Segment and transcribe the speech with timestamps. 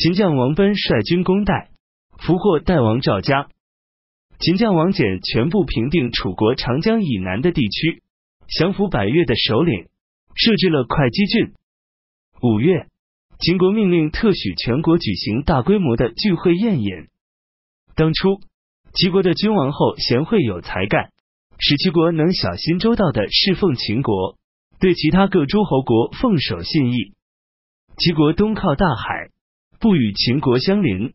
[0.00, 1.68] 秦将王奔率军攻代，
[2.16, 3.50] 俘获代王赵家。
[4.38, 8.02] 秦将王翦全部平定楚国长江以南的地区，
[8.48, 9.88] 降服百越的首领，
[10.34, 11.52] 设置了会稽郡。
[12.40, 12.86] 五月，
[13.40, 17.08] 秦国命令特许全国举行大规模的聚会宴饮。
[17.94, 18.40] 当初，
[18.94, 21.10] 齐国的君王后贤惠有才干，
[21.58, 24.38] 使齐国能小心周到的侍奉秦国，
[24.78, 27.12] 对其他各诸侯国奉守信义。
[27.98, 29.19] 齐国东靠大海，
[29.80, 31.14] 不与秦国相邻。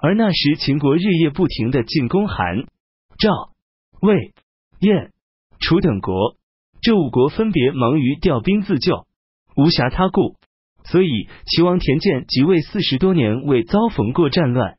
[0.00, 2.66] 而那时，秦国日夜不停的进攻韩、
[3.18, 3.50] 赵、
[4.00, 4.32] 魏、
[4.80, 5.12] 燕、
[5.58, 6.36] 楚等国，
[6.82, 9.06] 这五国分别忙于调兵自救，
[9.56, 10.36] 无暇他顾，
[10.84, 14.76] 所以齐王田建即位四十多年未遭逢过战乱。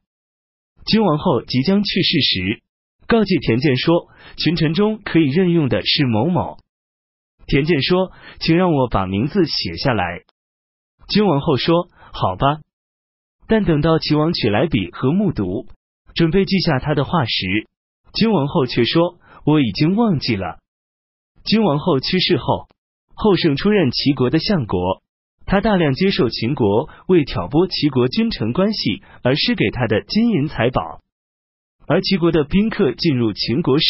[0.85, 2.63] 君王后即将去世时，
[3.07, 4.07] 告诫田建说
[4.37, 6.57] ：“群臣中可以任用的是某某。”
[7.45, 10.21] 田建说：“请让我把名字写下来。”
[11.09, 12.61] 君王后说：“好吧。”
[13.49, 15.65] 但等到齐王取来笔和木牍，
[16.13, 17.67] 准备记下他的话时，
[18.13, 20.59] 君王后却说：“我已经忘记了。”
[21.43, 22.67] 君王后去世后，
[23.15, 25.01] 后胜出任齐国的相国，
[25.47, 31.01] 他大量接受秦国为挑拨齐国君臣关系而施给他的金银财宝，
[31.87, 33.87] 而齐国的宾客进入秦国时，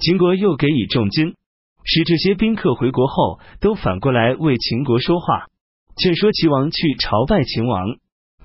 [0.00, 1.36] 秦国又给予重金，
[1.84, 5.46] 使这些宾客回国后都反过来为秦国说话，
[5.96, 7.86] 劝说齐王去朝拜秦王。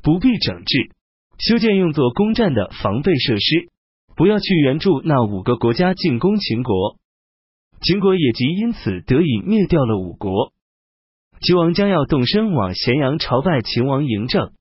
[0.03, 0.91] 不必整治，
[1.37, 3.69] 修建用作攻战的防备设施，
[4.15, 6.97] 不要去援助那五个国家进攻秦国。
[7.81, 10.51] 秦国也即因此得以灭掉了五国。
[11.41, 14.51] 齐王将要动身往咸阳朝拜秦王嬴政，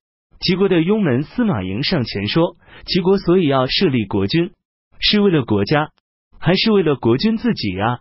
[0.40, 4.52] 齐国的雍门司马营上前说：齐国所以要设立国君，
[4.98, 5.90] 是为了国家，
[6.38, 8.00] 还是为了国君自己啊？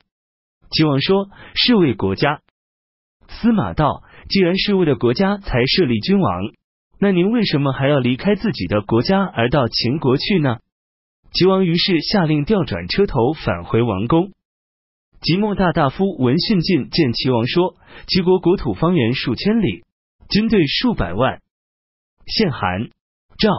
[0.72, 2.42] 齐王说：是为国家。
[3.30, 6.52] 司马道：既然是为了国家才设立君王。
[7.06, 10.58] 那您为什么还要离开自己的国家而到秦国去呢？
[11.34, 14.32] 齐王于是下令调转车头返回王宫。
[15.22, 17.76] 即墨大大夫闻讯进见齐王说：
[18.08, 19.84] 齐国国土方圆数千里，
[20.30, 21.42] 军队数百万，
[22.26, 22.90] 现韩、
[23.38, 23.52] 赵、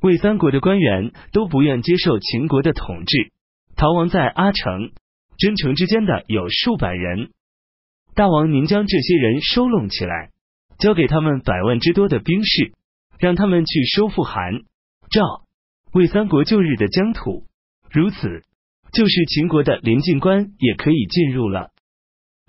[0.00, 3.32] 魏三国的官员都不愿接受秦国的统治，
[3.74, 4.92] 逃亡在阿城、
[5.38, 7.30] 真城之间的有数百人。
[8.14, 10.30] 大王，您将这些人收拢起来。
[10.78, 12.74] 交给他们百万之多的兵士，
[13.18, 14.52] 让他们去收复韩、
[15.10, 15.22] 赵、
[15.92, 17.44] 魏三国旧日的疆土。
[17.90, 18.42] 如此，
[18.92, 21.70] 就是秦国的临近关也可以进入了。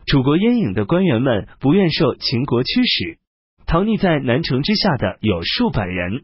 [0.06, 3.18] 楚国燕影的官员们不愿受秦国驱使，
[3.66, 6.24] 逃匿在南城之下的有数百人。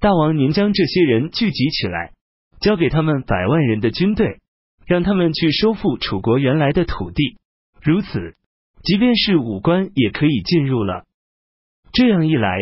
[0.00, 2.12] 大王，您将这些人聚集起来，
[2.60, 4.40] 交给他们百万人的军队，
[4.86, 7.36] 让他们去收复楚国原来的土地。
[7.82, 8.34] 如此。
[8.82, 11.06] 即便是武官也可以进入了，
[11.92, 12.56] 这样一来，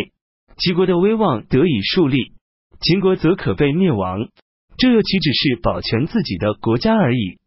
[0.56, 2.32] 齐国的威望得以树立，
[2.81, 4.28] 秦国则可被灭亡。
[4.76, 7.38] 这又岂只是保全自己的国家而已？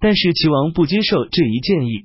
[0.00, 2.04] 但是齐王不接受这一建议。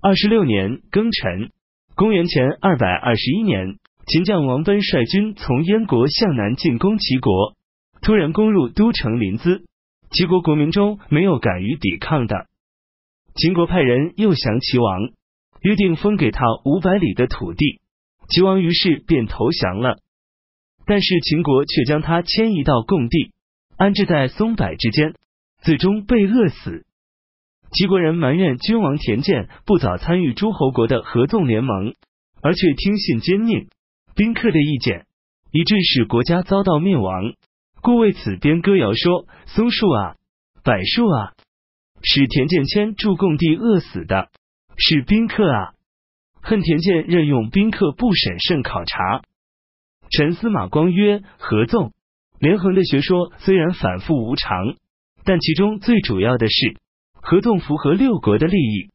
[0.00, 1.50] 二十六年庚辰，
[1.94, 7.54] 公元前二百二十一年，秦将王奔率军从燕国向南进攻齐国，
[8.02, 9.62] 突然攻入都城临淄，
[10.10, 12.46] 齐国国民中没有敢于抵抗的。
[13.34, 15.10] 秦国派人诱降齐王，
[15.60, 17.80] 约定封给他五百里的土地。
[18.28, 19.98] 齐王于是便投降了。
[20.86, 23.32] 但是秦国却将他迁移到贡地，
[23.76, 25.14] 安置在松柏之间，
[25.62, 26.84] 最终被饿死。
[27.72, 31.94] 齐国人埋怨君王田建不早参与诸侯国的合纵联盟，
[32.40, 33.66] 而却听信奸佞
[34.14, 35.06] 宾客的意见，
[35.50, 37.34] 以致使国家遭到灭亡。
[37.82, 40.16] 故为此编歌谣说：松树啊，
[40.62, 41.32] 柏树啊。
[42.02, 44.28] 使田建迁住共地饿死的
[44.76, 45.72] 是宾客啊！
[46.48, 49.22] 恨田建任用宾客不审慎考察。
[50.10, 51.90] 陈司马光曰：合纵
[52.38, 54.76] 连横的学说虽然反复无常，
[55.24, 56.76] 但其中最主要的是
[57.14, 58.90] 合纵符合六国的利益。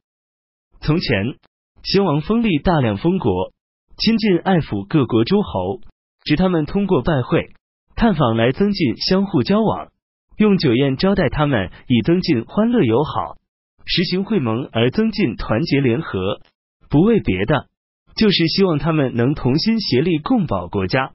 [0.79, 1.35] 从前
[1.83, 3.51] 先王封立大量封国，
[3.97, 5.81] 亲近爱抚各国诸侯，
[6.23, 7.49] 使他们通过拜会、
[7.97, 9.89] 探访来增进相互交往。
[10.37, 13.35] 用酒宴招待他们，以增进欢乐友好；
[13.85, 16.39] 实行会盟而增进团结联合，
[16.91, 17.69] 不为别的，
[18.15, 21.13] 就是希望他们能同心协力共保国家。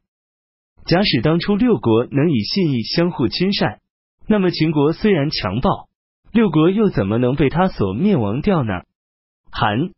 [0.87, 3.81] 假使当初六国能以信义相互亲善，
[4.27, 5.89] 那么秦国虽然强暴，
[6.33, 8.73] 六国又怎么能被他所灭亡掉呢？
[9.53, 9.91] 韩、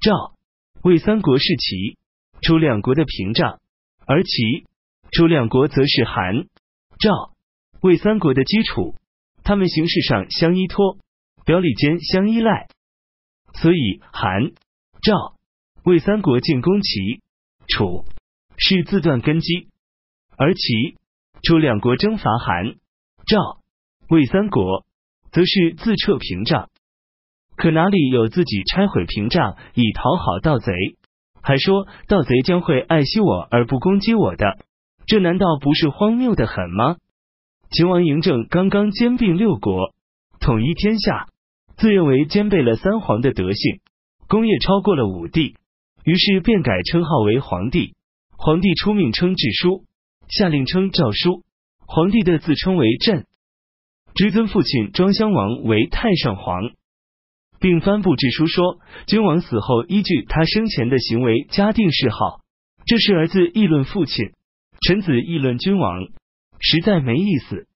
[0.00, 0.34] 赵、
[0.82, 1.96] 魏三国是齐、
[2.42, 3.60] 楚两国的屏障，
[4.06, 4.66] 而齐、
[5.12, 6.46] 楚两国则是韩、
[6.98, 7.32] 赵。
[7.82, 8.94] 魏三国的基础，
[9.42, 10.98] 他们形式上相依托，
[11.46, 12.68] 表里间相依赖，
[13.54, 14.52] 所以韩、
[15.02, 15.34] 赵、
[15.84, 17.22] 魏三国进攻齐、
[17.68, 18.04] 楚
[18.56, 19.68] 是自断根基。
[20.36, 20.96] 而齐、
[21.42, 22.74] 楚两国征伐韩、
[23.26, 23.60] 赵、
[24.08, 24.84] 魏三国，
[25.32, 26.68] 则是自撤屏障。
[27.56, 30.72] 可哪里有自己拆毁屏障以讨好盗贼，
[31.42, 34.58] 还说盗贼将会爱惜我而不攻击我的？
[35.06, 36.96] 这难道不是荒谬的很吗？
[37.70, 39.94] 秦王嬴政刚刚兼并六国，
[40.40, 41.28] 统一天下，
[41.76, 43.80] 自认为兼备了三皇的德性，
[44.30, 45.56] 功业超过了武帝，
[46.04, 47.96] 于是便改称号为皇帝。
[48.36, 49.86] 皇帝出命称制书，
[50.28, 51.42] 下令称诏书。
[51.84, 53.26] 皇帝的自称为朕，
[54.14, 56.70] 追尊父亲庄襄王为太上皇。
[57.58, 58.78] 并颁布制书说，
[59.08, 62.40] 君王死后依据他生前的行为加定谥号。
[62.86, 64.30] 这是儿子议论父亲，
[64.86, 66.04] 臣子议论君王，
[66.60, 67.66] 实在没意思。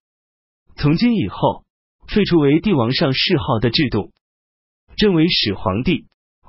[0.76, 1.64] 从今以后，
[2.06, 4.12] 废除为帝王上谥号的制度。
[4.96, 6.06] 朕为始皇帝，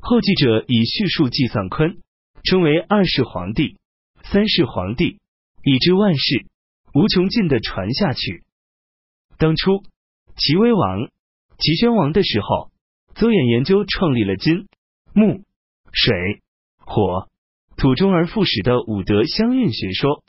[0.07, 1.97] 后继者以叙述计算坤，
[2.43, 3.79] 称为二世皇帝、
[4.21, 5.19] 三世皇帝，
[5.63, 6.45] 以至万世
[6.93, 8.43] 无穷尽的传下去。
[9.39, 9.83] 当初
[10.37, 11.09] 齐威王、
[11.57, 12.71] 齐宣王的时候。
[13.15, 14.67] 邹衍研究创立了金、
[15.13, 15.45] 木、
[15.93, 16.41] 水、
[16.79, 17.29] 火、
[17.77, 20.21] 土中而复始的五德相运学说。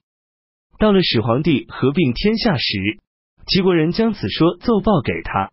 [0.78, 3.00] 到了始皇帝合并天下时，
[3.48, 5.50] 齐国人将此说奏报给他，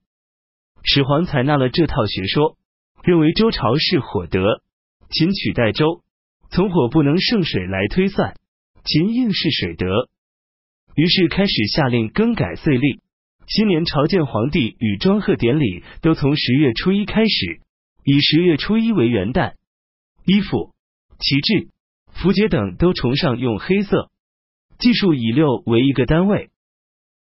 [0.84, 2.56] 始皇采纳了这套学说，
[3.04, 4.64] 认为周朝是火德，
[5.10, 6.04] 秦取代周，
[6.50, 8.38] 从火不能胜水来推算，
[8.86, 10.08] 秦应是水德，
[10.96, 13.02] 于是开始下令更改岁历。
[13.46, 17.60] 新年朝见皇帝与庄贺典礼都从十月初一开始，
[18.06, 19.56] 以十月初一为元旦。
[20.26, 20.72] 衣服、
[21.20, 21.68] 旗帜、
[22.14, 24.10] 符节等都崇尚用黑色，
[24.80, 26.52] 计数以六为一个单位。